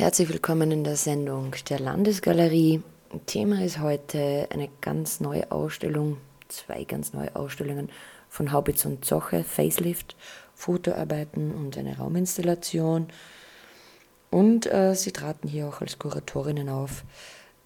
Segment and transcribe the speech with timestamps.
[0.00, 2.82] Herzlich willkommen in der Sendung der Landesgalerie.
[3.26, 6.16] Thema ist heute eine ganz neue Ausstellung,
[6.48, 7.90] zwei ganz neue Ausstellungen
[8.30, 10.16] von Haubitz und Zoche, Facelift,
[10.54, 13.08] Fotoarbeiten und eine Rauminstallation.
[14.30, 17.04] Und äh, sie traten hier auch als Kuratorinnen auf.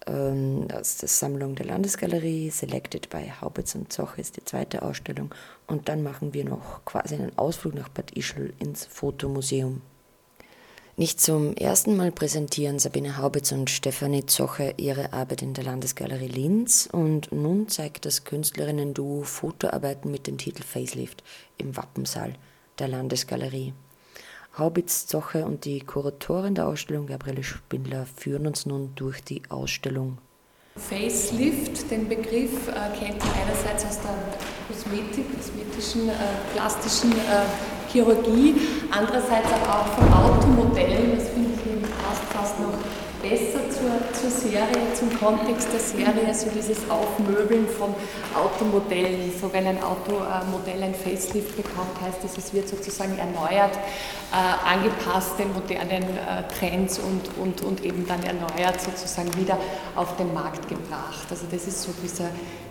[0.08, 5.32] Ähm, aus der Sammlung der Landesgalerie, Selected by Haubitz und Zoche ist die zweite Ausstellung.
[5.68, 9.82] Und dann machen wir noch quasi einen Ausflug nach Bad Ischl ins Fotomuseum.
[10.96, 16.28] Nicht zum ersten Mal präsentieren Sabine Haubitz und Stefanie Zoche ihre Arbeit in der Landesgalerie
[16.28, 21.24] Linz und nun zeigt das Künstlerinnen-Duo Fotoarbeiten mit dem Titel Facelift
[21.58, 22.34] im Wappensaal
[22.78, 23.74] der Landesgalerie.
[24.56, 30.18] Haubitz Zoche und die Kuratorin der Ausstellung Gabriele Spindler führen uns nun durch die Ausstellung.
[30.76, 34.16] Facelift, den Begriff äh, kennt man einerseits aus der
[34.68, 36.12] Kosmetik, kosmetischen, äh,
[36.52, 38.54] plastischen äh, Chirurgie,
[38.96, 41.64] andererseits aber auch von Automodellen, das finde ich
[42.04, 42.74] fast, fast noch
[43.22, 47.94] besser zur, zur Serie, zum Kontext der Serie, also dieses Aufmöbeln von
[48.34, 49.32] Automodellen.
[49.40, 53.74] So wenn ein Automodell ein Facelift bekommt, heißt das, es wird sozusagen erneuert,
[54.30, 59.58] äh, angepasst den modernen äh, Trends und, und, und eben dann erneuert sozusagen wieder
[59.96, 61.26] auf den Markt gebracht.
[61.30, 62.28] Also das ist so dieser,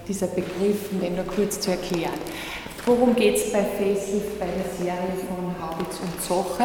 [0.07, 2.13] dieser Begriff, um den nur kurz zu erklären.
[2.85, 6.63] Worum geht es bei Facelift, bei der Serie von Haubitz und Zoche?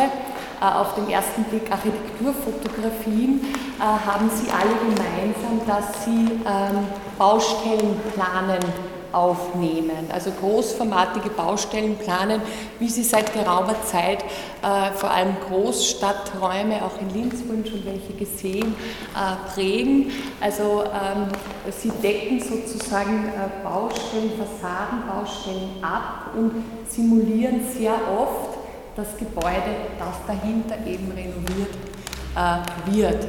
[0.60, 3.40] Äh, auf den ersten Blick Architekturfotografien
[3.78, 8.58] äh, haben sie alle gemeinsam, dass sie ähm, Baustellen planen
[9.12, 10.08] aufnehmen.
[10.12, 12.40] Also großformatige Baustellen planen,
[12.78, 14.24] wie sie seit geraumer Zeit
[14.62, 18.74] äh, vor allem Großstadträume, auch in Linz wurden schon welche gesehen,
[19.14, 20.10] äh, prägen.
[20.40, 21.28] Also ähm,
[21.70, 26.52] sie decken sozusagen äh, Baustellen, Fassadenbaustellen ab und
[26.88, 28.58] simulieren sehr oft
[28.96, 31.74] das Gebäude, das dahinter eben renoviert
[32.34, 33.28] äh, wird.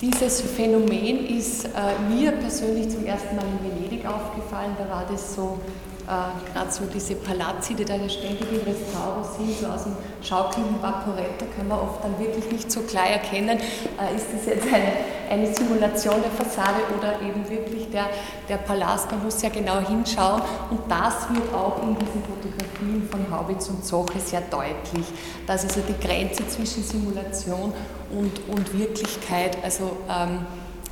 [0.00, 1.68] Dieses Phänomen ist äh,
[2.12, 4.76] mir persönlich zum ersten Mal in Venedig aufgefallen.
[4.76, 5.58] Da war das so
[6.06, 10.82] äh, gerade so diese Palazzi, die da ständig im Restaurant sind, so aus dem schaukelnden
[10.82, 14.92] Vaporetto, kann man oft dann wirklich nicht so klar erkennen, äh, ist das jetzt eine,
[15.30, 18.10] eine Simulation der Fassade oder eben wirklich der,
[18.50, 19.10] der Palast.
[19.12, 23.82] Man muss ja genau hinschauen und das wird auch in diesen Fotografien von Haubitz und
[23.82, 25.06] Zoche sehr deutlich,
[25.46, 27.72] dass also die Grenze zwischen Simulation
[28.16, 30.46] und, und Wirklichkeit also ähm,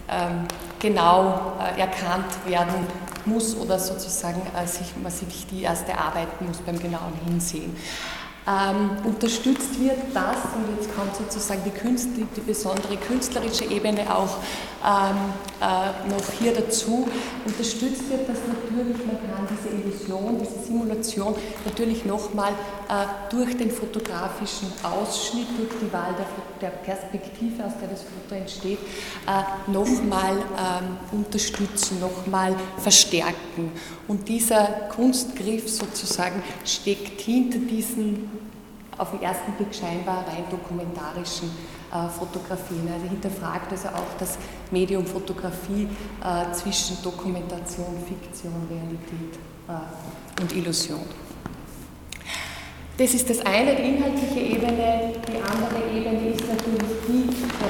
[0.08, 0.46] ähm,
[0.80, 2.86] genau äh, erkannt werden
[3.24, 7.76] muss oder sozusagen äh, sich, man sich die erste arbeiten muss beim genauen Hinsehen.
[8.44, 14.38] Ähm, unterstützt wird das, und jetzt kommt sozusagen die, Künstler, die besondere künstlerische Ebene auch
[14.84, 15.16] ähm,
[15.60, 17.06] äh, noch hier dazu,
[17.44, 22.50] unterstützt wird das natürlich, man kann diese Illusion, diese Simulation natürlich nochmal
[22.88, 26.26] äh, durch den fotografischen Ausschnitt, durch die Wahl der,
[26.68, 28.78] der Perspektive, aus der das Foto entsteht,
[29.26, 33.70] äh, nochmal ähm, unterstützen, nochmal verstärken.
[34.08, 34.64] Und dieser
[34.94, 38.31] Kunstgriff sozusagen steckt hinter diesen
[39.02, 41.50] auf den ersten Blick scheinbar rein dokumentarischen
[41.90, 42.88] äh, Fotografien.
[42.92, 44.38] Also hinterfragt also auch das
[44.70, 45.88] Medium Fotografie
[46.22, 51.00] äh, zwischen Dokumentation, Fiktion, Realität äh, und Illusion.
[52.96, 55.14] Das ist das eine, die inhaltliche Ebene.
[55.26, 57.28] Die andere Ebene ist natürlich die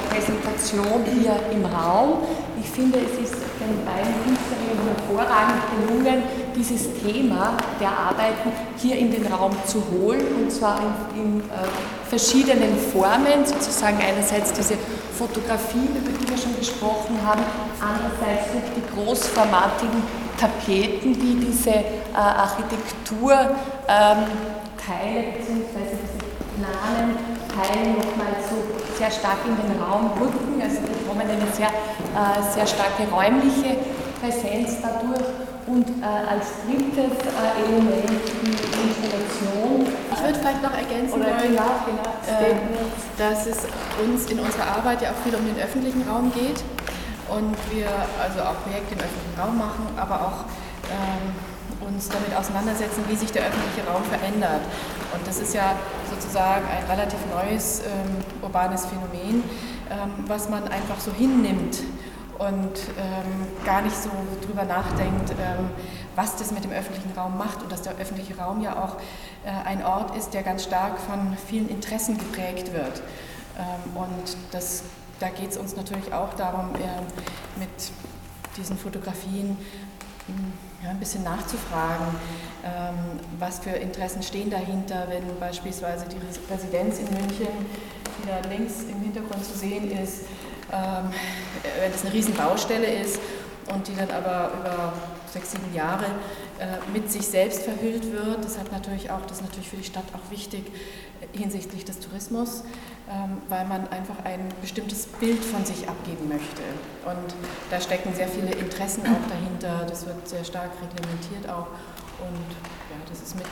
[0.09, 2.19] Präsentation hier im Raum.
[2.61, 6.23] Ich finde, es ist den beiden Künstlerinnen hervorragend gelungen,
[6.55, 10.79] dieses Thema der Arbeiten hier in den Raum zu holen und zwar
[11.15, 11.53] in, in äh,
[12.07, 14.75] verschiedenen Formen, sozusagen einerseits diese
[15.17, 17.41] Fotografien, über die wir schon gesprochen haben,
[17.79, 20.03] andererseits durch die großformatigen
[20.39, 21.83] Tapeten, die diese äh,
[22.13, 23.33] Architektur
[23.87, 24.25] ähm,
[24.77, 25.95] bzw.
[26.01, 27.15] diese planen
[27.49, 28.55] Teile nochmal so
[28.97, 30.61] sehr stark in den Raum rücken.
[30.61, 33.77] Also wir bekommen eine sehr, äh, sehr starke räumliche
[34.19, 35.23] Präsenz dadurch.
[35.65, 39.87] Und äh, als drittes äh, Element die Installation.
[40.11, 42.55] Ich würde vielleicht noch ergänzen Oder wollen, genau, genau, äh,
[43.17, 43.59] dass es
[44.03, 46.63] uns in unserer Arbeit ja auch viel um den öffentlichen Raum geht
[47.29, 47.87] und wir
[48.21, 50.39] also auch Projekte im öffentlichen Raum machen, aber auch
[50.91, 54.61] ähm, uns damit auseinandersetzen, wie sich der öffentliche Raum verändert.
[55.13, 55.75] Und das ist ja
[56.09, 59.43] sozusagen ein relativ neues ähm, urbanes Phänomen,
[59.89, 61.79] ähm, was man einfach so hinnimmt
[62.39, 64.09] und ähm, gar nicht so
[64.45, 65.69] drüber nachdenkt, ähm,
[66.15, 68.97] was das mit dem öffentlichen Raum macht und dass der öffentliche Raum ja auch
[69.45, 73.01] äh, ein Ort ist, der ganz stark von vielen Interessen geprägt wird.
[73.57, 74.83] Ähm, und das,
[75.19, 77.69] da geht es uns natürlich auch darum, äh, mit
[78.57, 79.57] diesen Fotografien
[80.83, 82.07] ja, ein bisschen nachzufragen,
[82.63, 86.17] ähm, was für Interessen stehen dahinter, wenn beispielsweise die
[86.53, 87.47] Residenz in München
[88.17, 90.23] die da links im Hintergrund zu sehen ist,
[90.73, 93.19] wenn es eine Riesenbaustelle ist
[93.73, 94.93] und die dann aber über
[95.31, 96.05] sechs, sieben Jahre
[96.59, 98.43] äh, mit sich selbst verhüllt wird.
[98.43, 100.63] Das, hat natürlich auch, das ist natürlich für die Stadt auch wichtig
[101.21, 102.63] äh, hinsichtlich des Tourismus,
[103.09, 106.61] ähm, weil man einfach ein bestimmtes Bild von sich abgeben möchte.
[107.05, 107.35] Und
[107.71, 109.85] da stecken sehr viele Interessen auch dahinter.
[109.89, 111.67] Das wird sehr stark reglementiert auch.
[112.21, 112.49] Und
[112.89, 113.45] ja, das ist mit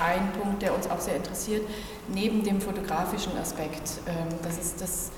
[0.00, 1.62] ein Punkt, der uns auch sehr interessiert,
[2.08, 4.00] neben dem fotografischen Aspekt.
[4.06, 5.10] Ähm, dass es das,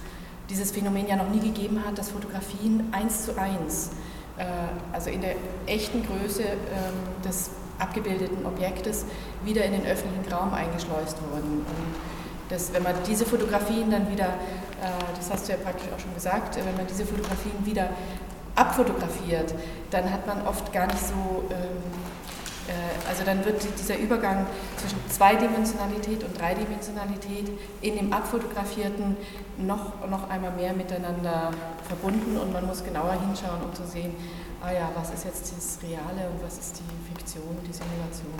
[0.51, 3.91] dieses Phänomen ja noch nie gegeben hat, dass Fotografien eins zu eins
[4.37, 4.45] äh,
[4.93, 5.37] also in der
[5.67, 9.07] echten Größe ähm, des abgebildeten Objektes
[9.45, 11.61] wieder in den öffentlichen Raum eingeschleust wurden.
[11.61, 11.95] Und
[12.49, 16.15] das, wenn man diese Fotografien dann wieder, äh, das hast du ja praktisch auch schon
[16.15, 17.91] gesagt, äh, wenn man diese Fotografien wieder
[18.57, 19.55] abfotografiert,
[19.91, 22.20] dann hat man oft gar nicht so ähm, äh,
[23.09, 24.47] also dann wird dieser Übergang
[24.77, 27.51] zwischen Zweidimensionalität und Dreidimensionalität
[27.81, 29.17] in dem Abfotografierten
[29.59, 31.51] noch, noch einmal mehr miteinander
[31.87, 34.15] verbunden und man muss genauer hinschauen, um zu sehen,
[34.63, 38.33] ah ja, was ist jetzt das Reale und was ist die Fiktion, die Simulation.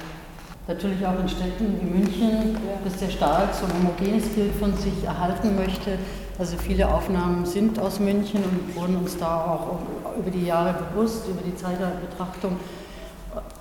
[0.69, 5.03] Natürlich auch in Städten wie München, das sehr stark so ein homogenes Bild von sich
[5.05, 5.99] erhalten möchte.
[6.39, 9.81] Also viele Aufnahmen sind aus München und wurden uns da auch
[10.17, 12.57] über die Jahre bewusst, über die Zeit der Betrachtung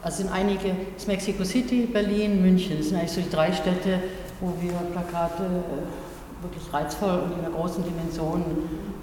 [0.02, 4.00] also sind einige, das Mexico City, Berlin, München, das sind eigentlich so die drei Städte,
[4.40, 8.44] wo wir Plakate äh, wirklich reizvoll und in einer großen Dimension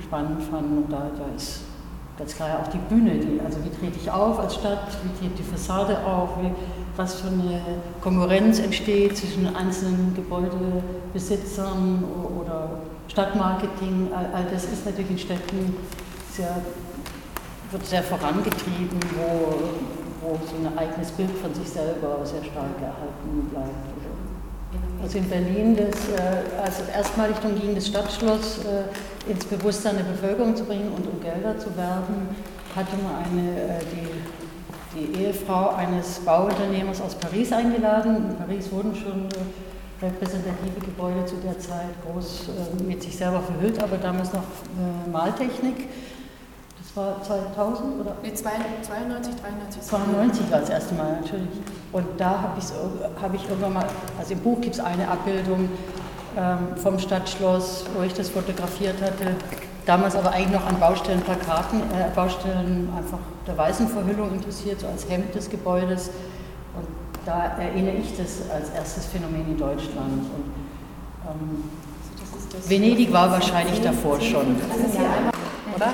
[0.03, 0.79] spannend fanden.
[0.79, 1.61] Und da, da ist
[2.19, 5.39] ganz klar auch die Bühne, die, also wie trete ich auf als Stadt, wie tritt
[5.39, 6.51] die Fassade auf, wie,
[6.97, 7.61] was für eine
[8.01, 12.05] Konkurrenz entsteht zwischen einzelnen Gebäudebesitzern
[12.41, 12.71] oder
[13.09, 14.09] Stadtmarketing.
[14.15, 15.77] All das ist natürlich in Städten
[16.33, 16.57] sehr,
[17.71, 23.49] wird sehr vorangetrieben, wo wo so ein eigenes Bild von sich selber sehr stark erhalten
[23.51, 23.97] bleibt.
[25.03, 30.05] Also in Berlin, das, äh, also erstmalig darum ging, das Stadtschloss äh, ins Bewusstsein der
[30.05, 32.29] Bevölkerung zu bringen und um Gelder zu werben,
[32.75, 38.31] hatte man eine, äh, die, die Ehefrau eines Bauunternehmers aus Paris eingeladen.
[38.31, 39.29] In Paris wurden schon
[40.01, 42.49] repräsentative Gebäude zu der Zeit groß
[42.87, 44.43] mit sich selber verhüllt, aber damals noch
[45.11, 45.89] Maltechnik
[46.97, 48.17] war 2000 oder?
[48.23, 49.83] Nee, 92, 93.
[49.83, 51.49] 92 war das erste Mal natürlich.
[51.93, 52.61] Und da habe
[53.21, 53.87] hab ich irgendwann mal,
[54.19, 55.69] also im Buch gibt es eine Abbildung
[56.37, 59.37] ähm, vom Stadtschloss, wo ich das fotografiert hatte.
[59.85, 65.09] Damals aber eigentlich noch an Baustellenplakaten, äh, Baustellen einfach der weißen Verhüllung interessiert, so als
[65.09, 66.09] Hemd des Gebäudes.
[66.77, 66.87] Und
[67.25, 70.19] da erinnere ich das als erstes Phänomen in Deutschland.
[70.35, 70.53] Und,
[71.29, 71.65] ähm,
[72.69, 74.57] Venedig war wahrscheinlich davor schon.
[75.75, 75.93] Oder?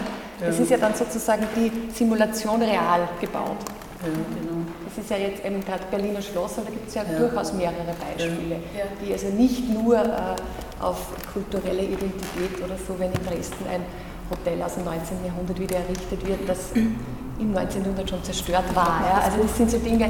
[0.48, 3.58] Es ist ja dann sozusagen die Simulation real gebaut.
[4.02, 4.66] Ja, genau.
[4.84, 7.52] Das ist ja jetzt eben gerade Berliner Schloss, aber da gibt es ja, ja, durchaus
[7.52, 8.84] mehrere Beispiele, ja.
[9.00, 10.36] die also nicht nur äh,
[10.80, 10.98] auf
[11.32, 13.84] kulturelle Identität oder so, wenn in Dresden ein
[14.30, 15.24] Hotel aus dem 19.
[15.24, 19.00] Jahrhundert wieder errichtet wird, das im 1900 schon zerstört war.
[19.06, 19.22] Ja.
[19.24, 20.08] Also das sind so Dinge,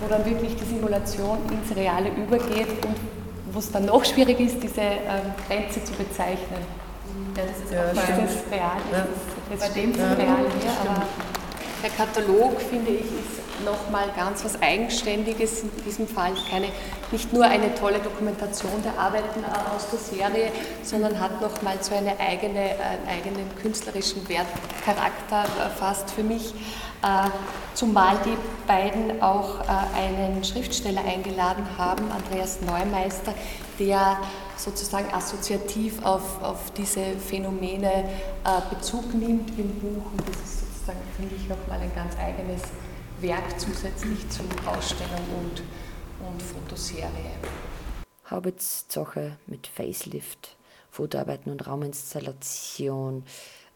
[0.00, 2.96] wo dann wirklich die Simulation ins Reale übergeht und
[3.52, 6.62] wo es dann noch schwierig ist, diese ähm, Grenze zu bezeichnen.
[7.36, 8.76] Ja, das ist ja, auch das real.
[8.92, 9.06] Ja.
[9.50, 11.02] Jetzt bei dem ja, real hier, aber
[11.82, 16.32] der Katalog, finde ich, ist nochmal ganz was Eigenständiges in diesem Fall.
[16.50, 16.68] Keine,
[17.12, 20.52] nicht nur eine tolle Dokumentation der Arbeiten aus der Serie,
[20.82, 25.44] sondern hat nochmal so eine eigene, einen eigenen künstlerischen Wertcharakter
[25.78, 26.54] fast für mich.
[27.02, 27.30] Äh,
[27.72, 28.36] zumal die
[28.66, 33.32] beiden auch äh, einen Schriftsteller eingeladen haben, Andreas Neumeister,
[33.78, 34.18] der
[34.56, 40.12] sozusagen assoziativ auf, auf diese Phänomene äh, Bezug nimmt im Buch.
[40.12, 42.60] Und das ist sozusagen, finde ich, nochmal ein ganz eigenes
[43.22, 45.62] Werk zusätzlich zur Ausstellung und,
[46.26, 47.32] und Fotoserie.
[48.30, 50.56] Haubitz Zoche mit Facelift,
[50.90, 53.24] Fotoarbeiten und Rauminstallation.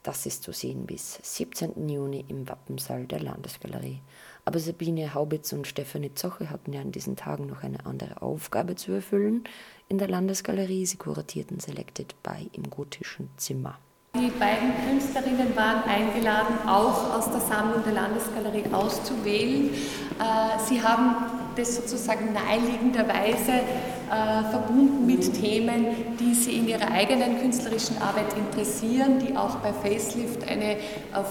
[0.03, 1.89] Das ist zu sehen bis 17.
[1.89, 4.01] Juni im Wappensaal der Landesgalerie.
[4.47, 8.77] Aber Sabine Haubitz und Stefanie Zoche hatten ja an diesen Tagen noch eine andere Aufgabe
[8.77, 9.45] zu erfüllen
[9.89, 10.87] in der Landesgalerie.
[10.87, 13.79] Sie kuratierten Selected by im gotischen Zimmer.
[14.17, 19.71] Die beiden Künstlerinnen waren eingeladen, auch aus der Sammlung der Landesgalerie auszuwählen.
[19.75, 21.17] Äh, sie haben
[21.57, 23.63] das sozusagen naheliegenderweise
[24.11, 29.73] äh, verbunden mit Themen, die sie in ihrer eigenen künstlerischen Arbeit interessieren, die auch bei
[29.73, 30.79] Facelift eine äh,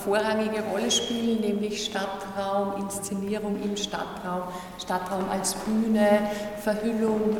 [0.04, 4.44] vorrangige Rolle spielen, nämlich Stadtraum, Inszenierung im Stadtraum,
[4.80, 6.28] Stadtraum als Bühne,
[6.62, 7.38] Verhüllung,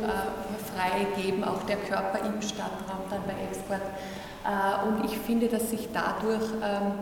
[0.74, 3.82] freigeben, auch der Körper im Stadtraum dann bei Export.
[4.44, 6.92] Äh, und ich finde, dass sich dadurch ähm,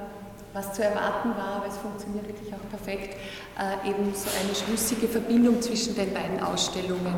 [0.53, 3.17] was zu erwarten war, aber es funktioniert wirklich auch perfekt,
[3.59, 7.15] äh, eben so eine schlüssige Verbindung zwischen den beiden Ausstellungen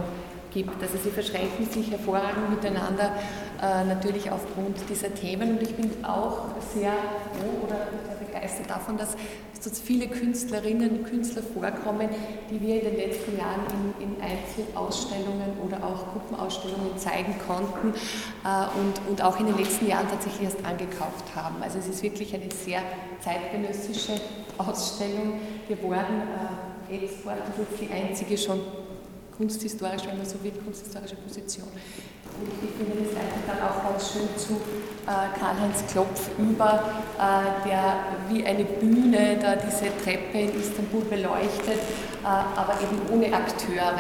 [0.55, 0.81] gibt.
[0.83, 3.13] Also sie verschränken sich hervorragend miteinander,
[3.61, 5.59] äh, natürlich aufgrund dieser Themen.
[5.59, 7.89] Und ich bin auch sehr froh oder
[8.25, 9.17] begeistert davon, dass
[9.67, 12.11] es viele Künstlerinnen und Künstler vorkommen,
[12.51, 13.63] die wir in den letzten Jahren
[13.99, 17.95] in, in Einzelausstellungen oder auch Gruppenausstellungen zeigen konnten
[18.45, 21.63] äh, und, und auch in den letzten Jahren tatsächlich erst angekauft haben.
[21.63, 22.83] Also es ist wirklich eine sehr
[23.21, 24.21] zeitgenössische
[24.59, 26.23] Ausstellung geworden.
[26.91, 28.61] Äh, Export ist die einzige schon
[29.37, 31.69] kunsthistorisch, wenn man so will, kunsthistorische Position.
[32.63, 34.55] Ich finde das leitet dann auch ganz schön zu
[35.07, 36.83] äh, Karl-Heinz Klopf über,
[37.17, 37.97] äh, der
[38.29, 43.95] wie eine Bühne da diese Treppe in Istanbul beleuchtet, äh, aber eben ohne Akteure.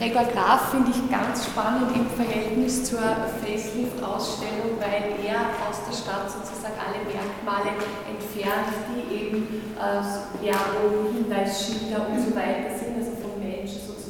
[0.00, 3.04] Gregor Graf finde ich ganz spannend im Verhältnis zur
[3.44, 7.76] Facelift-Ausstellung, weil er aus der Stadt sozusagen alle Merkmale
[8.08, 9.46] entfernt, die eben
[9.76, 10.00] äh,
[10.40, 14.00] Werbung, Hinweisschilder und so weiter sind, also vom Menschen sozusagen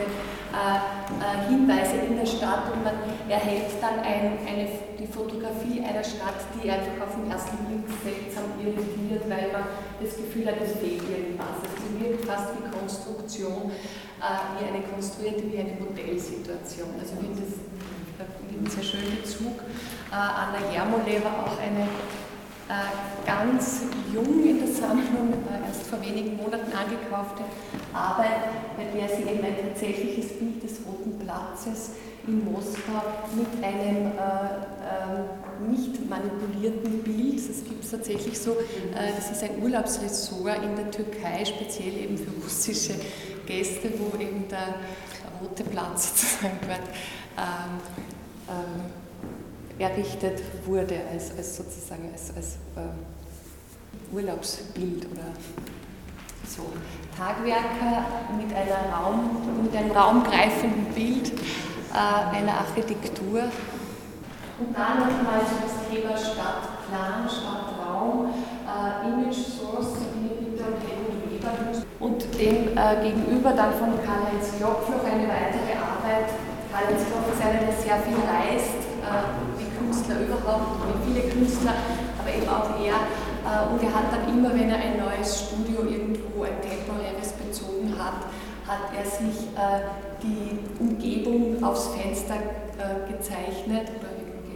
[0.00, 0.80] angebrachte äh,
[1.20, 2.94] äh, Hinweise in der Stadt und man
[3.28, 8.44] erhält dann ein, eine, die Fotografie einer Stadt, die einfach auf den ersten Blick seltsam
[8.58, 9.64] irritiert, weil man
[10.02, 11.62] das Gefühl hat, es fehlt irgendwas.
[11.78, 13.70] Sie wirkt fast wie Konstruktion
[14.18, 16.88] äh, wie eine konstruierte, wie eine Modellsituation.
[16.98, 19.62] Also ich finde das einen sehr schönen Bezug.
[20.10, 21.86] Äh, Anna Jermoleva, auch eine
[23.26, 25.34] ganz jung in der Sammlung,
[25.66, 27.42] erst vor wenigen Monaten angekaufte
[27.92, 31.90] Arbeit, bei der sie eben ein tatsächliches Bild des Roten Platzes
[32.26, 33.02] in Moskau
[33.34, 39.42] mit einem äh, äh, nicht manipulierten Bild, das gibt es tatsächlich so, äh, das ist
[39.42, 42.94] ein Urlaubsressort in der Türkei, speziell eben für russische
[43.46, 44.74] Gäste, wo eben der
[45.40, 46.08] Rote Platz
[46.40, 46.88] sozusagen dort
[47.38, 47.80] ähm,
[48.48, 48.99] ähm,
[49.80, 55.32] errichtet wurde als, als sozusagen als, als äh, Urlaubsbild oder
[56.46, 56.66] so.
[57.16, 58.04] Tagwerker
[58.36, 63.42] mit, einer Raum, mit einem raumgreifenden Bild äh, einer Architektur.
[64.58, 68.30] Und dann nochmal das Thema Stadtplan, Stadtraum,
[68.66, 69.96] äh, Image Source,
[72.00, 76.32] und dem äh, gegenüber dann von Karl-Heinz Klopf noch eine weitere Arbeit.
[76.72, 79.49] Karl-Heinz Klopf ist einer, der sehr viel reist, äh,
[79.90, 81.74] Künstler überhaupt, wie viele Künstler,
[82.20, 82.94] aber eben auch er.
[83.42, 87.92] Äh, und er hat dann immer, wenn er ein neues Studio irgendwo, ein temporäres bezogen
[87.98, 88.30] hat,
[88.68, 89.82] hat er sich äh,
[90.22, 94.14] die Umgebung aufs Fenster äh, gezeichnet oder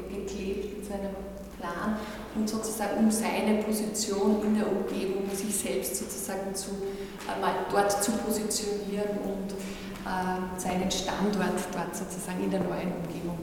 [0.09, 1.11] geklebt mit seinem
[1.59, 1.97] Plan
[2.37, 7.91] und sozusagen um seine Position in der Umgebung, sich selbst sozusagen zu, äh, mal dort
[7.91, 9.55] zu positionieren und
[10.59, 13.39] seinen Standort dort sozusagen in der neuen Umgebung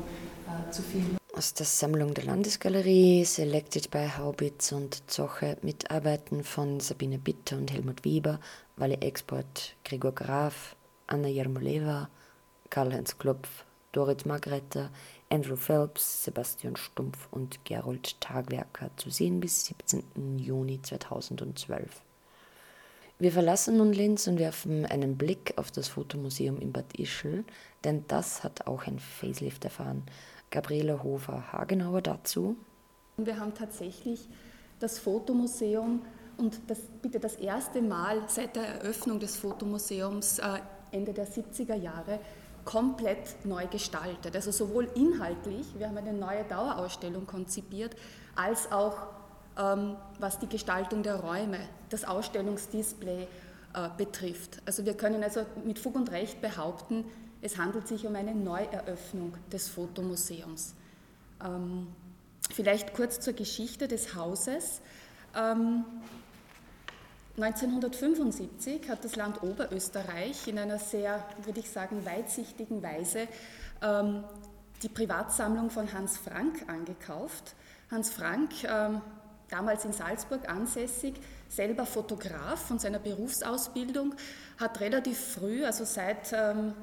[0.70, 1.21] zu finden.
[1.34, 7.72] Aus der Sammlung der Landesgalerie, Selected by Haubitz und Zoche, Mitarbeiten von Sabine Bitter und
[7.72, 8.42] Helmut Weber,
[8.76, 10.76] Walle Export, Gregor Graf,
[11.08, 12.10] Anna Jermoleva,
[12.70, 14.90] Karl-Heinz Klopf, Dorit Margretter,
[15.30, 20.38] Andrew Phelps, Sebastian Stumpf und Gerold Tagwerker zu sehen bis 17.
[20.38, 22.02] Juni 2012.
[23.20, 27.46] Wir verlassen nun Linz und werfen einen Blick auf das Fotomuseum in Bad Ischl,
[27.86, 30.04] denn das hat auch ein Facelift erfahren.
[30.52, 32.58] Gabriela Hofer-Hagenauer dazu.
[33.18, 34.30] Wir haben tatsächlich
[34.80, 36.02] das Fotomuseum
[36.38, 40.60] und das bitte das erste Mal seit der Eröffnung des Fotomuseums äh,
[40.92, 42.20] Ende der 70er Jahre
[42.66, 44.36] komplett neu gestaltet.
[44.36, 47.96] Also sowohl inhaltlich, wir haben eine neue Dauerausstellung konzipiert,
[48.36, 48.98] als auch
[49.58, 54.62] ähm, was die Gestaltung der Räume, das Ausstellungsdisplay äh, betrifft.
[54.66, 57.06] Also wir können also mit Fug und Recht behaupten,
[57.42, 60.76] es handelt sich um eine Neueröffnung des Fotomuseums.
[61.44, 61.88] Ähm,
[62.52, 64.82] vielleicht kurz zur Geschichte des Hauses.
[65.36, 65.86] Ähm,
[67.38, 73.28] 1975 hat das Land Oberösterreich in einer sehr, würde ich sagen, weitsichtigen Weise
[73.82, 74.24] ähm,
[74.84, 77.56] die Privatsammlung von Hans Frank angekauft.
[77.90, 79.02] Hans Frank, ähm,
[79.50, 81.16] damals in Salzburg ansässig,
[81.50, 84.14] selber Fotograf von seiner Berufsausbildung,
[84.60, 86.74] hat relativ früh, also seit ähm,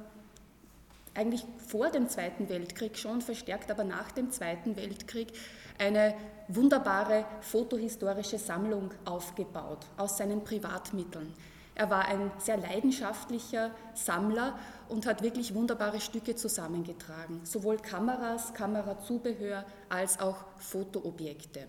[1.19, 5.33] eigentlich vor dem Zweiten Weltkrieg schon, verstärkt aber nach dem Zweiten Weltkrieg,
[5.77, 6.15] eine
[6.47, 11.35] wunderbare fotohistorische Sammlung aufgebaut aus seinen Privatmitteln.
[11.75, 14.59] Er war ein sehr leidenschaftlicher Sammler
[14.89, 21.67] und hat wirklich wunderbare Stücke zusammengetragen, sowohl Kameras, Kamerazubehör als auch Fotoobjekte.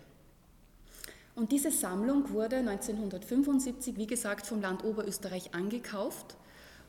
[1.34, 6.36] Und diese Sammlung wurde 1975, wie gesagt, vom Land Oberösterreich angekauft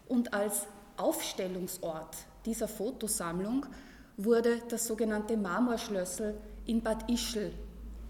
[0.07, 3.65] und als Aufstellungsort dieser Fotosammlung
[4.17, 7.51] wurde das sogenannte Marmorschlössel in Bad Ischl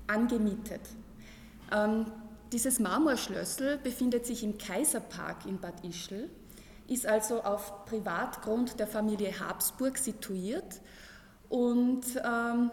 [0.08, 0.82] angemietet.
[1.72, 2.06] Ähm,
[2.52, 6.30] dieses Marmorschlössel befindet sich im Kaiserpark in Bad Ischl
[6.92, 10.82] ist also auf Privatgrund der Familie Habsburg situiert
[11.48, 12.70] und ähm,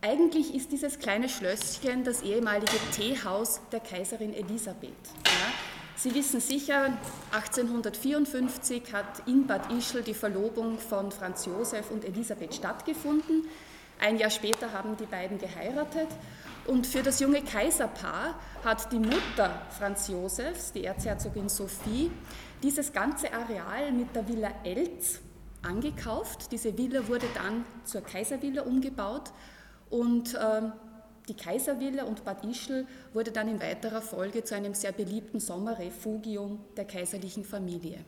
[0.00, 4.90] eigentlich ist dieses kleine Schlösschen das ehemalige Teehaus der Kaiserin Elisabeth.
[5.24, 5.73] Ja.
[5.96, 6.92] Sie wissen sicher,
[7.30, 13.46] 1854 hat in Bad Ischl die Verlobung von Franz Josef und Elisabeth stattgefunden.
[14.00, 16.08] Ein Jahr später haben die beiden geheiratet
[16.66, 22.10] und für das junge Kaiserpaar hat die Mutter Franz Josefs, die Erzherzogin Sophie,
[22.62, 25.20] dieses ganze Areal mit der Villa Elz
[25.62, 26.50] angekauft.
[26.50, 29.30] Diese Villa wurde dann zur Kaiservilla umgebaut
[29.90, 30.62] und äh,
[31.28, 36.62] die Kaiservilla und Bad Ischl wurde dann in weiterer Folge zu einem sehr beliebten Sommerrefugium
[36.76, 38.04] der kaiserlichen Familie.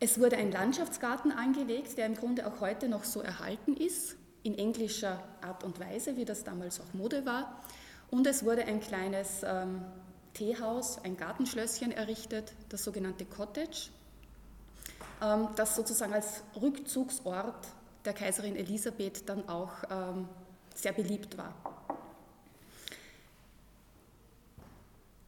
[0.00, 4.58] Es wurde ein Landschaftsgarten angelegt, der im Grunde auch heute noch so erhalten ist, in
[4.58, 7.62] englischer Art und Weise, wie das damals auch Mode war.
[8.10, 9.82] Und es wurde ein kleines ähm,
[10.34, 13.88] Teehaus, ein Gartenschlösschen errichtet, das sogenannte Cottage,
[15.22, 17.68] ähm, das sozusagen als Rückzugsort
[18.04, 20.28] der Kaiserin Elisabeth dann auch ähm,
[20.74, 21.54] sehr beliebt war.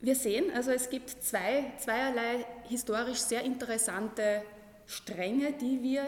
[0.00, 4.42] Wir sehen, also es gibt zwei, zweierlei historisch sehr interessante
[4.86, 6.04] Stränge, die wir,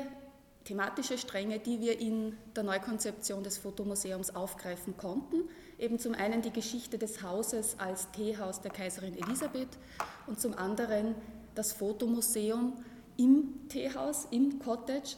[0.65, 5.49] thematische Stränge, die wir in der Neukonzeption des Fotomuseums aufgreifen konnten.
[5.79, 9.79] Eben zum einen die Geschichte des Hauses als Teehaus der Kaiserin Elisabeth
[10.27, 11.15] und zum anderen
[11.55, 12.85] das Fotomuseum
[13.17, 15.17] im Teehaus, im Cottage.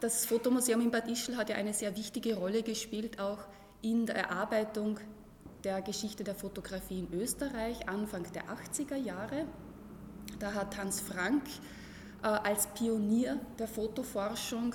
[0.00, 3.38] Das Fotomuseum in Bad Ischl hat ja eine sehr wichtige Rolle gespielt, auch
[3.80, 5.00] in der Erarbeitung
[5.64, 9.46] der Geschichte der Fotografie in Österreich, Anfang der 80er Jahre.
[10.38, 11.44] Da hat Hans Frank
[12.22, 14.74] äh, als Pionier der Fotoforschung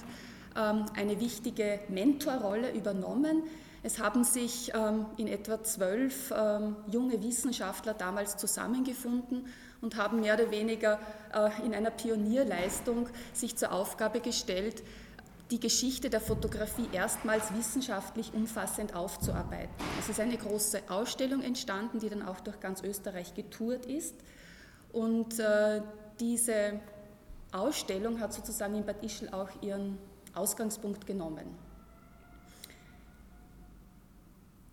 [0.57, 3.43] ähm, eine wichtige Mentorrolle übernommen.
[3.83, 9.45] Es haben sich ähm, in etwa zwölf ähm, junge Wissenschaftler damals zusammengefunden
[9.81, 10.99] und haben mehr oder weniger
[11.33, 14.83] äh, in einer Pionierleistung sich zur Aufgabe gestellt,
[15.51, 19.73] die Geschichte der Fotografie erstmals wissenschaftlich umfassend aufzuarbeiten.
[19.99, 24.15] Es ist eine große Ausstellung entstanden, die dann auch durch ganz Österreich getourt ist.
[24.93, 25.81] Und äh,
[26.19, 26.79] diese
[27.51, 29.97] Ausstellung hat sozusagen in Bad Ischl auch ihren
[30.33, 31.45] Ausgangspunkt genommen.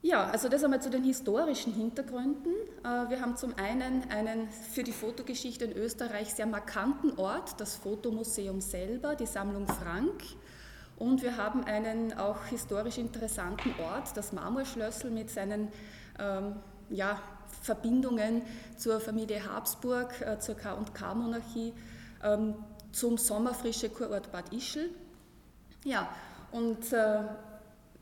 [0.00, 2.52] Ja, also das einmal zu den historischen Hintergründen.
[2.84, 7.74] Äh, wir haben zum einen einen für die Fotogeschichte in Österreich sehr markanten Ort, das
[7.74, 10.22] Fotomuseum selber, die Sammlung Frank.
[10.98, 15.68] Und wir haben einen auch historisch interessanten Ort, das Marmorschlössl mit seinen
[16.18, 16.56] ähm,
[16.90, 17.20] ja,
[17.62, 18.42] Verbindungen
[18.76, 21.72] zur Familie Habsburg, äh, zur K&K-Monarchie,
[22.24, 22.56] ähm,
[22.90, 24.90] zum sommerfrische Kurort Bad Ischl.
[25.84, 26.08] Ja,
[26.50, 27.20] und äh,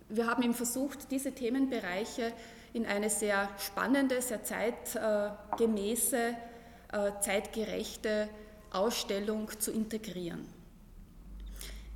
[0.08, 2.32] wir haben eben versucht, diese Themenbereiche
[2.72, 8.28] in eine sehr spannende, sehr zeitgemäße, äh, zeitgerechte
[8.70, 10.55] Ausstellung zu integrieren.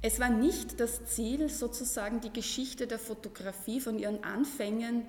[0.03, 5.05] Es war nicht das Ziel, sozusagen die Geschichte der Fotografie von ihren Anfängen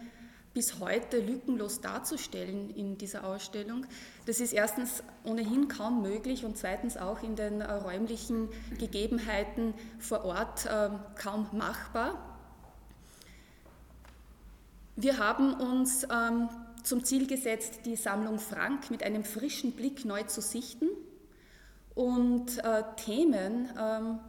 [0.54, 3.86] bis heute lückenlos darzustellen in dieser Ausstellung.
[4.26, 10.26] Das ist erstens ohnehin kaum möglich und zweitens auch in den äh, räumlichen Gegebenheiten vor
[10.26, 12.38] Ort äh, kaum machbar.
[14.98, 16.50] Wir haben uns ähm,
[16.84, 20.90] zum Ziel gesetzt, die Sammlung Frank mit einem frischen Blick neu zu sichten
[21.96, 24.20] und äh, Themen ähm,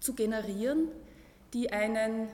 [0.00, 0.88] zu generieren,
[1.52, 2.28] die einen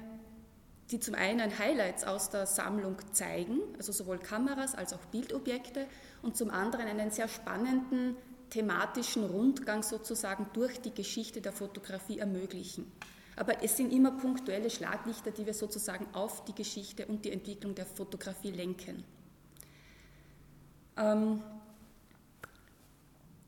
[0.92, 5.86] die zum einen Highlights aus der Sammlung zeigen, also sowohl Kameras als auch Bildobjekte,
[6.20, 8.16] und zum anderen einen sehr spannenden
[8.50, 12.92] thematischen Rundgang sozusagen durch die Geschichte der Fotografie ermöglichen.
[13.34, 17.74] Aber es sind immer punktuelle Schlaglichter, die wir sozusagen auf die Geschichte und die Entwicklung
[17.74, 19.02] der Fotografie lenken.
[20.98, 21.42] Ähm,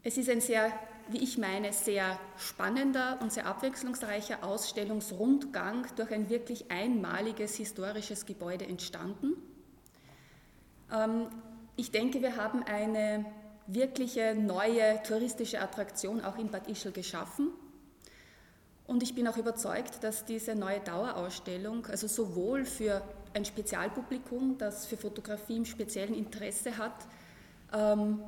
[0.03, 0.73] es ist ein sehr,
[1.09, 8.67] wie ich meine, sehr spannender und sehr abwechslungsreicher Ausstellungsrundgang durch ein wirklich einmaliges historisches Gebäude
[8.67, 9.35] entstanden.
[10.93, 11.27] Ähm,
[11.77, 13.25] ich denke, wir haben eine
[13.67, 17.49] wirkliche neue touristische Attraktion auch in Bad Ischl geschaffen.
[18.87, 24.87] Und ich bin auch überzeugt, dass diese neue Dauerausstellung, also sowohl für ein Spezialpublikum, das
[24.87, 27.07] für Fotografie im speziellen Interesse hat,
[27.73, 28.21] ähm,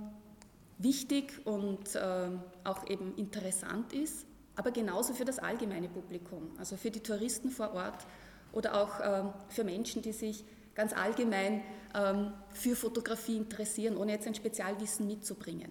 [0.78, 2.28] wichtig und äh,
[2.64, 7.74] auch eben interessant ist, aber genauso für das allgemeine Publikum, also für die Touristen vor
[7.74, 8.06] Ort
[8.52, 11.62] oder auch äh, für Menschen, die sich ganz allgemein
[11.94, 15.70] ähm, für Fotografie interessieren, ohne jetzt ein Spezialwissen mitzubringen.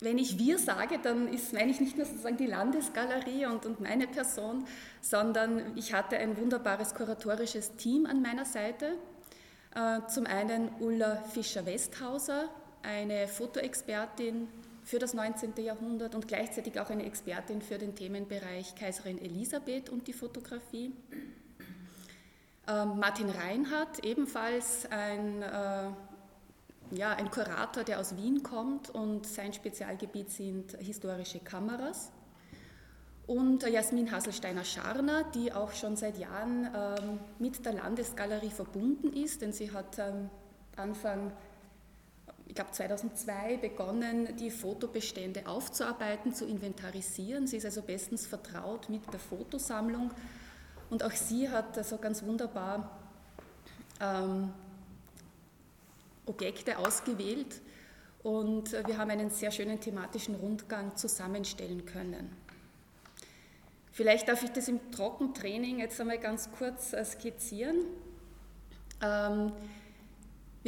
[0.00, 3.80] Wenn ich wir sage, dann ist, meine ich nicht nur sozusagen die Landesgalerie und, und
[3.80, 4.64] meine Person,
[5.00, 8.96] sondern ich hatte ein wunderbares kuratorisches Team an meiner Seite.
[9.74, 12.48] Äh, zum einen Ulla Fischer-Westhauser,
[12.82, 14.48] eine Fotoexpertin,
[14.88, 15.52] für das 19.
[15.58, 20.94] Jahrhundert und gleichzeitig auch eine Expertin für den Themenbereich Kaiserin Elisabeth und die Fotografie.
[22.66, 25.90] Ähm, Martin Reinhardt, ebenfalls ein, äh,
[26.92, 32.10] ja, ein Kurator, der aus Wien kommt und sein Spezialgebiet sind historische Kameras.
[33.26, 39.52] Und Jasmin Hasselsteiner-Scharner, die auch schon seit Jahren ähm, mit der Landesgalerie verbunden ist, denn
[39.52, 40.30] sie hat ähm,
[40.76, 41.30] Anfang
[42.48, 47.46] ich glaube 2002 begonnen, die Fotobestände aufzuarbeiten, zu inventarisieren.
[47.46, 50.10] Sie ist also bestens vertraut mit der Fotosammlung
[50.90, 52.98] und auch sie hat also ganz wunderbar
[54.00, 54.50] ähm,
[56.24, 57.60] Objekte ausgewählt
[58.22, 62.34] und wir haben einen sehr schönen thematischen Rundgang zusammenstellen können.
[63.92, 67.76] Vielleicht darf ich das im Trockentraining jetzt einmal ganz kurz äh, skizzieren.
[69.02, 69.52] Ähm,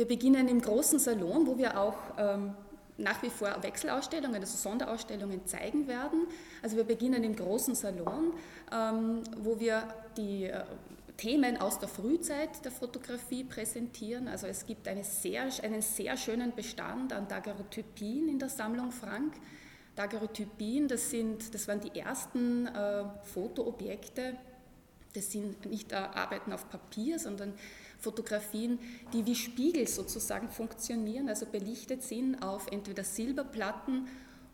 [0.01, 2.55] wir beginnen im großen Salon, wo wir auch ähm,
[2.97, 6.27] nach wie vor Wechselausstellungen, also Sonderausstellungen zeigen werden.
[6.63, 8.33] Also wir beginnen im großen Salon,
[8.73, 9.83] ähm, wo wir
[10.17, 10.65] die äh,
[11.19, 14.27] Themen aus der Frühzeit der Fotografie präsentieren.
[14.27, 19.35] Also es gibt eine sehr, einen sehr schönen Bestand an Daguerreotypien in der Sammlung Frank.
[19.97, 24.35] Daguerreotypien, das, sind, das waren die ersten äh, Fotoobjekte,
[25.13, 27.53] das sind nicht äh, Arbeiten auf Papier, sondern
[28.01, 28.79] Fotografien,
[29.13, 34.09] die wie Spiegel sozusagen funktionieren, also belichtet sind auf entweder Silberplatten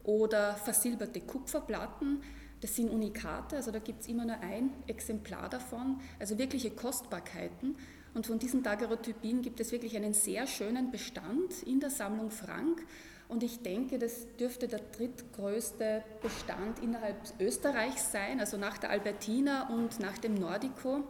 [0.05, 2.23] oder versilberte Kupferplatten.
[2.61, 7.77] Das sind Unikate, also da gibt es immer nur ein Exemplar davon, also wirkliche Kostbarkeiten.
[8.15, 12.83] Und von diesen Daguerreotypien gibt es wirklich einen sehr schönen Bestand in der Sammlung Frank.
[13.29, 19.69] Und ich denke, das dürfte der drittgrößte Bestand innerhalb Österreichs sein, also nach der Albertina
[19.69, 21.05] und nach dem Nordico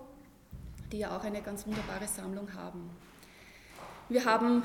[0.93, 2.91] die ja auch eine ganz wunderbare Sammlung haben.
[4.09, 4.63] Wir haben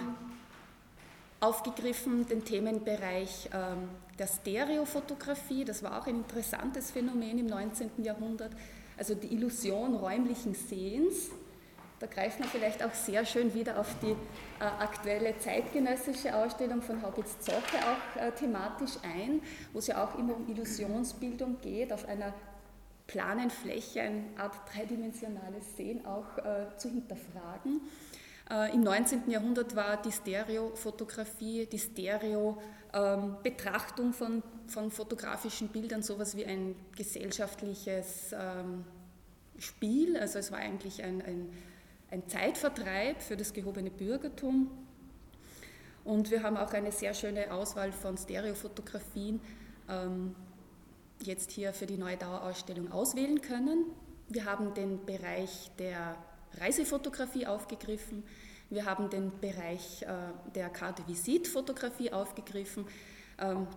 [1.40, 5.66] aufgegriffen den Themenbereich ähm, der Stereofotografie.
[5.66, 8.04] Das war auch ein interessantes Phänomen im 19.
[8.04, 8.52] Jahrhundert.
[8.98, 11.32] Also die Illusion räumlichen Sehens.
[12.00, 17.02] Da greift man vielleicht auch sehr schön wieder auf die äh, aktuelle zeitgenössische Ausstellung von
[17.02, 19.42] Haubitz Zocke auch äh, thematisch ein,
[19.74, 22.34] wo es ja auch immer um Illusionsbildung geht, auf einer
[23.12, 27.82] planen Fläche, eine Art dreidimensionales Sehen auch äh, zu hinterfragen.
[28.50, 29.30] Äh, Im 19.
[29.30, 38.34] Jahrhundert war die Stereofotografie, die Stereo-Betrachtung ähm, von, von fotografischen Bildern sowas wie ein gesellschaftliches
[38.34, 38.86] ähm,
[39.60, 40.16] Spiel.
[40.18, 41.50] Also es war eigentlich ein, ein,
[42.12, 44.72] ein Zeitvertreib für das gehobene Bürgertum.
[46.06, 49.42] Und wir haben auch eine sehr schöne Auswahl von Stereofotografien.
[49.90, 50.34] Ähm,
[51.28, 53.86] jetzt hier für die neue Dauerausstellung auswählen können.
[54.30, 56.16] Wir haben den Bereich der
[56.60, 58.24] Reisefotografie aufgegriffen.
[58.70, 60.08] Wir haben den Bereich äh,
[60.56, 62.86] der Carte Visite Fotografie aufgegriffen.
[63.40, 63.68] Ähm,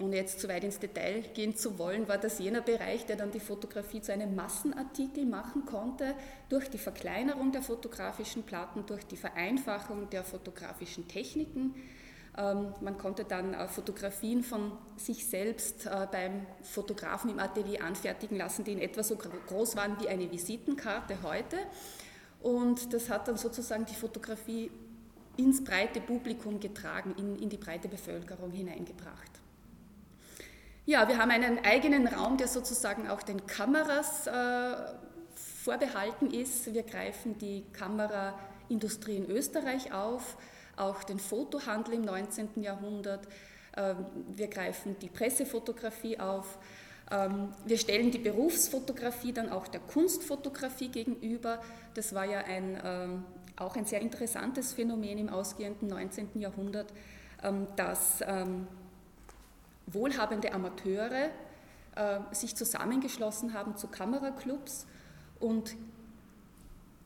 [0.00, 3.30] ohne jetzt zu weit ins Detail gehen zu wollen, war das jener Bereich, der dann
[3.30, 6.14] die Fotografie zu einem Massenartikel machen konnte,
[6.48, 11.76] durch die Verkleinerung der fotografischen Platten, durch die Vereinfachung der fotografischen Techniken.
[12.36, 18.36] Ähm, man konnte dann äh, Fotografien von sich selbst äh, beim Fotografen im Atelier anfertigen
[18.36, 21.58] lassen, die in etwa so groß waren wie eine Visitenkarte heute.
[22.40, 24.70] Und das hat dann sozusagen die Fotografie
[25.36, 29.30] ins breite Publikum getragen, in, in die breite Bevölkerung hineingebracht.
[30.86, 34.76] Ja, wir haben einen eigenen Raum, der sozusagen auch den Kameras äh,
[35.34, 36.74] vorbehalten ist.
[36.74, 40.36] Wir greifen die Kameraindustrie in Österreich auf
[40.76, 42.62] auch den Fotohandel im 19.
[42.62, 43.26] Jahrhundert.
[43.76, 46.58] Ähm, wir greifen die Pressefotografie auf.
[47.10, 51.60] Ähm, wir stellen die Berufsfotografie dann auch der Kunstfotografie gegenüber.
[51.94, 53.24] Das war ja ein, ähm,
[53.56, 56.40] auch ein sehr interessantes Phänomen im ausgehenden 19.
[56.40, 56.92] Jahrhundert,
[57.76, 58.22] dass
[59.86, 61.30] wohlhabende Amateure
[61.96, 64.86] äh, sich zusammengeschlossen haben zu Kameraclubs
[65.40, 65.76] und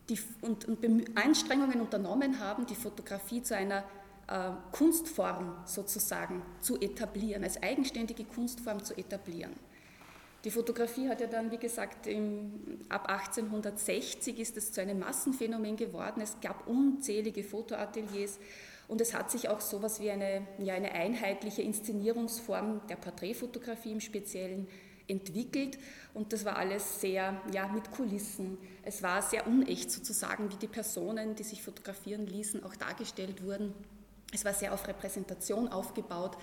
[0.08, 3.84] die, und, und Anstrengungen unternommen haben, die Fotografie zu einer
[4.26, 9.52] äh, Kunstform sozusagen zu etablieren, als eigenständige Kunstform zu etablieren.
[10.44, 15.76] Die Fotografie hat ja dann, wie gesagt, im, ab 1860 ist es zu einem Massenphänomen
[15.76, 16.20] geworden.
[16.22, 18.38] Es gab unzählige Fotoateliers
[18.86, 23.92] und es hat sich auch so etwas wie eine, ja, eine einheitliche Inszenierungsform der Porträtfotografie
[23.92, 24.68] im Speziellen
[25.08, 25.78] entwickelt
[26.14, 28.58] und das war alles sehr ja, mit Kulissen.
[28.82, 33.72] Es war sehr unecht sozusagen, wie die Personen, die sich fotografieren ließen, auch dargestellt wurden.
[34.32, 36.36] Es war sehr auf Repräsentation aufgebaut.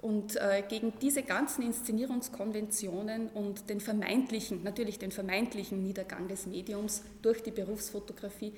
[0.00, 7.02] Und äh, gegen diese ganzen Inszenierungskonventionen und den vermeintlichen, natürlich den vermeintlichen Niedergang des Mediums
[7.22, 8.52] durch die Berufsfotografie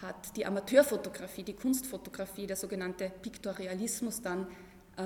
[0.00, 4.46] hat die Amateurfotografie, die Kunstfotografie, der sogenannte Piktorialismus dann
[4.96, 5.02] äh,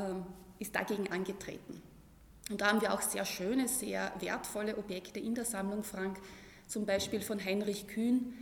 [0.59, 1.83] ist dagegen angetreten.
[2.49, 6.19] Und da haben wir auch sehr schöne, sehr wertvolle Objekte in der Sammlung Frank,
[6.67, 8.35] zum Beispiel von Heinrich Kühn.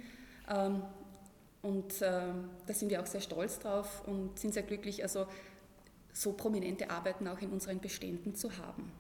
[0.49, 0.83] Ähm,
[1.62, 2.21] und äh,
[2.66, 5.27] da sind wir auch sehr stolz drauf und sind sehr glücklich, also
[6.12, 8.92] so prominente Arbeiten auch in unseren Beständen zu haben.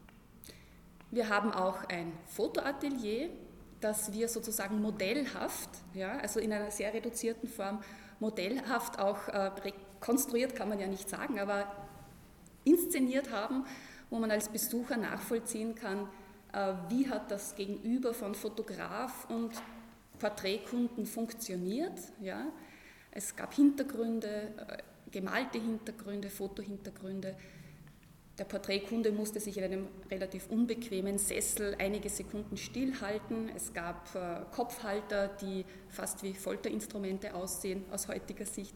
[1.12, 3.30] Wir haben auch ein Fotoatelier,
[3.80, 7.82] das wir sozusagen modellhaft, ja, also in einer sehr reduzierten Form,
[8.18, 11.70] modellhaft auch äh, rekonstruiert, kann man ja nicht sagen, aber
[12.64, 13.64] inszeniert haben,
[14.10, 16.08] wo man als Besucher nachvollziehen kann,
[16.52, 19.52] äh, wie hat das Gegenüber von Fotograf und
[20.18, 21.98] Porträtkunden funktioniert.
[22.20, 22.46] Ja.
[23.10, 27.36] Es gab Hintergründe, äh, gemalte Hintergründe, Fotohintergründe.
[28.38, 33.50] Der Porträtkunde musste sich in einem relativ unbequemen Sessel einige Sekunden stillhalten.
[33.54, 38.74] Es gab äh, Kopfhalter, die fast wie Folterinstrumente aussehen aus heutiger Sicht.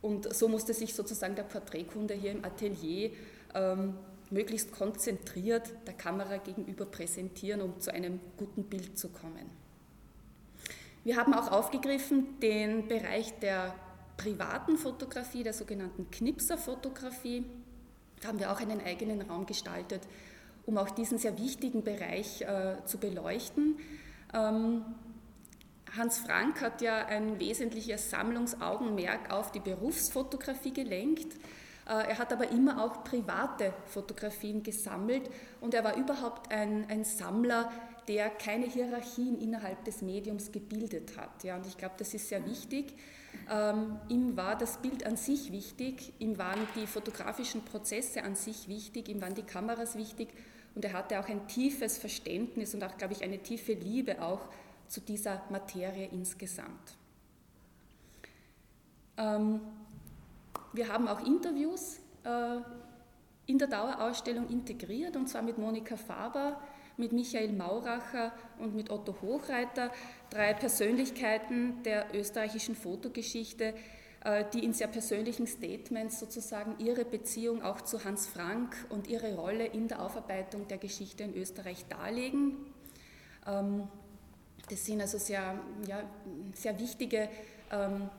[0.00, 3.10] Und so musste sich sozusagen der Porträtkunde hier im Atelier
[3.54, 3.94] ähm,
[4.30, 9.50] möglichst konzentriert der Kamera gegenüber präsentieren, um zu einem guten Bild zu kommen.
[11.04, 13.74] Wir haben auch aufgegriffen den Bereich der
[14.16, 17.44] privaten Fotografie, der sogenannten Knipserfotografie.
[18.20, 20.02] Da haben wir auch einen eigenen Raum gestaltet,
[20.64, 23.78] um auch diesen sehr wichtigen Bereich äh, zu beleuchten.
[24.34, 24.84] Ähm,
[25.96, 31.36] Hans Frank hat ja ein wesentliches Sammlungsaugenmerk auf die Berufsfotografie gelenkt.
[31.86, 37.04] Äh, er hat aber immer auch private Fotografien gesammelt und er war überhaupt ein, ein
[37.04, 37.70] Sammler,
[38.08, 41.44] der keine Hierarchien innerhalb des Mediums gebildet hat.
[41.44, 42.94] Ja, und ich glaube, das ist sehr wichtig.
[43.50, 48.68] Ähm, ihm war das Bild an sich wichtig, ihm waren die fotografischen Prozesse an sich
[48.68, 50.28] wichtig, ihm waren die Kameras wichtig
[50.74, 54.40] und er hatte auch ein tiefes Verständnis und auch, glaube ich, eine tiefe Liebe auch
[54.88, 56.96] zu dieser Materie insgesamt.
[59.16, 59.60] Ähm,
[60.76, 62.58] wir haben auch Interviews äh,
[63.46, 66.60] in der Dauerausstellung integriert, und zwar mit Monika Faber,
[66.96, 69.90] mit Michael Mauracher und mit Otto Hochreiter,
[70.30, 73.74] drei Persönlichkeiten der österreichischen Fotogeschichte,
[74.24, 79.34] äh, die in sehr persönlichen Statements sozusagen ihre Beziehung auch zu Hans Frank und ihre
[79.34, 82.56] Rolle in der Aufarbeitung der Geschichte in Österreich darlegen.
[83.46, 83.88] Ähm,
[84.68, 86.02] das sind also sehr, ja,
[86.54, 87.28] sehr wichtige
[87.70, 88.10] ähm,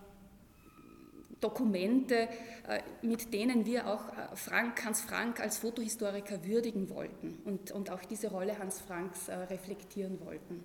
[1.42, 2.28] Dokumente,
[2.68, 7.90] äh, mit denen wir auch äh, Frank, Hans Frank als Fotohistoriker würdigen wollten und, und
[7.90, 10.64] auch diese Rolle Hans Franks äh, reflektieren wollten.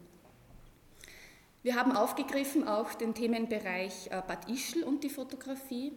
[1.63, 5.93] Wir haben aufgegriffen auch den Themenbereich Bad Ischl und die Fotografie.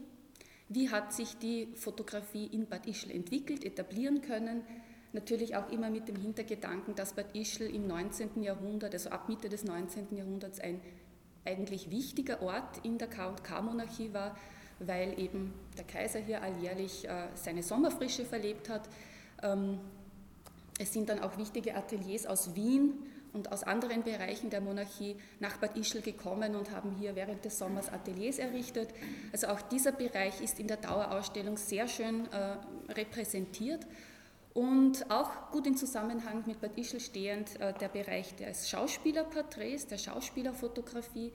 [0.70, 4.62] Wie hat sich die Fotografie in Bad Ischl entwickelt, etablieren können?
[5.12, 8.44] Natürlich auch immer mit dem Hintergedanken, dass Bad Ischl im 19.
[8.44, 10.16] Jahrhundert, also ab Mitte des 19.
[10.16, 10.82] Jahrhunderts, ein
[11.46, 14.36] eigentlich wichtiger Ort in der K&K-Monarchie war,
[14.80, 18.90] weil eben der Kaiser hier alljährlich äh, seine Sommerfrische verlebt hat.
[19.42, 19.80] Ähm,
[20.80, 22.94] es sind dann auch wichtige Ateliers aus Wien
[23.36, 27.58] und aus anderen Bereichen der Monarchie nach Bad Ischl gekommen und haben hier während des
[27.58, 28.90] Sommers Ateliers errichtet.
[29.32, 32.58] Also auch dieser Bereich ist in der Dauerausstellung sehr schön äh,
[32.94, 33.86] repräsentiert
[34.54, 39.98] und auch gut im Zusammenhang mit Bad Ischl stehend äh, der Bereich des Schauspielerporträts, der
[39.98, 41.34] Schauspielerfotografie.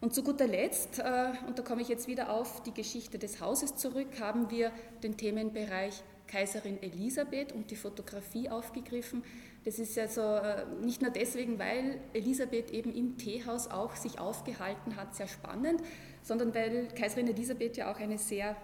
[0.00, 3.40] Und zu guter Letzt, äh, und da komme ich jetzt wieder auf die Geschichte des
[3.40, 9.22] Hauses zurück, haben wir den Themenbereich Kaiserin Elisabeth und die Fotografie aufgegriffen.
[9.64, 10.38] Das ist also
[10.80, 15.82] nicht nur deswegen, weil Elisabeth eben im Teehaus auch sich aufgehalten hat, sehr spannend,
[16.22, 18.56] sondern weil Kaiserin Elisabeth ja auch eine sehr,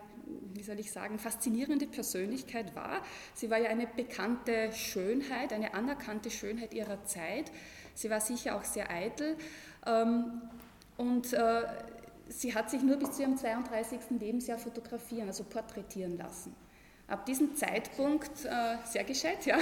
[0.55, 3.03] wie soll ich sagen, faszinierende Persönlichkeit war.
[3.35, 7.51] Sie war ja eine bekannte Schönheit, eine anerkannte Schönheit ihrer Zeit.
[7.94, 9.37] Sie war sicher auch sehr eitel.
[10.97, 11.63] Und äh,
[12.29, 14.01] sie hat sich nur bis zu ihrem 32.
[14.19, 16.55] Lebensjahr fotografieren, also porträtieren lassen.
[17.09, 19.59] Ab diesem Zeitpunkt, äh, sehr gescheit, ja,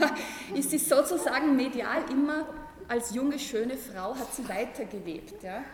[0.54, 2.46] ist sie sozusagen medial immer
[2.86, 5.42] als junge, schöne Frau, hat sie weitergelebt.
[5.42, 5.64] Ja.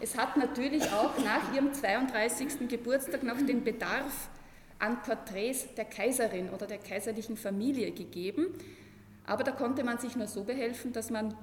[0.00, 2.68] Es hat natürlich auch nach ihrem 32.
[2.68, 4.30] Geburtstag noch den Bedarf
[4.78, 8.46] an Porträts der Kaiserin oder der kaiserlichen Familie gegeben.
[9.26, 11.34] Aber da konnte man sich nur so behelfen, dass man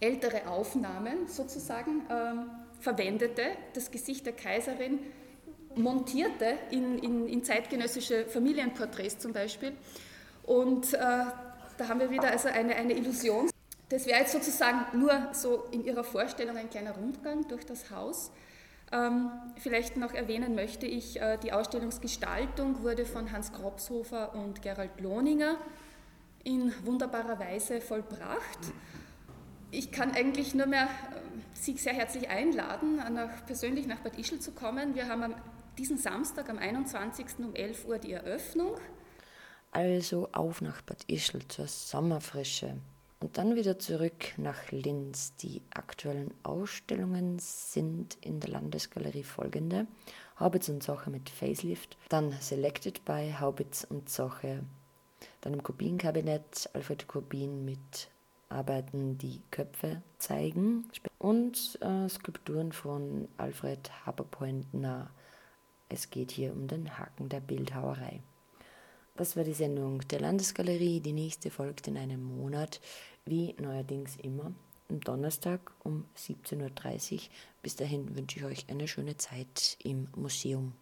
[0.00, 3.42] ältere Aufnahmen sozusagen ähm, verwendete,
[3.74, 5.00] das Gesicht der Kaiserin
[5.74, 9.72] montierte in, in, in zeitgenössische Familienporträts zum Beispiel.
[10.44, 13.50] Und äh, da haben wir wieder also eine, eine Illusion.
[13.88, 18.30] Das wäre jetzt sozusagen nur so in Ihrer Vorstellung ein kleiner Rundgang durch das Haus.
[18.90, 25.00] Ähm, vielleicht noch erwähnen möchte ich, äh, die Ausstellungsgestaltung wurde von Hans Kropshofer und Gerald
[25.00, 25.56] Lohninger
[26.44, 28.58] in wunderbarer Weise vollbracht
[29.70, 31.20] ich kann eigentlich nur mehr äh,
[31.54, 34.94] Sie sehr herzlich einladen, nach, persönlich nach Bad Ischl zu kommen.
[34.94, 35.34] Wir haben
[35.76, 37.26] diesen Samstag, am 21.
[37.38, 38.76] um 11 Uhr die Eröffnung.
[39.72, 42.76] Also auf nach Bad Ischl zur Sommerfrische.
[43.20, 45.34] Und dann wieder zurück nach Linz.
[45.36, 49.88] Die aktuellen Ausstellungen sind in der Landesgalerie folgende.
[50.38, 54.62] Haubitz und Zoche mit Facelift, dann Selected by Haubitz und Zoche,
[55.40, 58.08] dann im Kubin-Kabinett Alfred Kubin mit
[58.48, 65.10] Arbeiten, die Köpfe zeigen und äh, Skulpturen von Alfred Haberpointner.
[65.88, 68.22] Es geht hier um den Haken der Bildhauerei.
[69.16, 71.00] Das war die Sendung der Landesgalerie.
[71.00, 72.80] Die nächste folgt in einem Monat,
[73.24, 74.52] wie neuerdings immer,
[74.88, 77.20] am Donnerstag um 17.30 Uhr.
[77.62, 80.72] Bis dahin wünsche ich euch eine schöne Zeit im Museum.